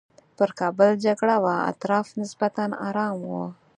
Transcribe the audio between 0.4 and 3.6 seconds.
کابل جګړه وه اطراف نسبتاً ارام وو.